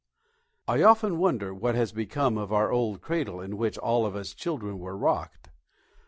[0.67, 4.33] I often wonder what has become of our old cradle in which all of us
[4.33, 5.51] children were rocked!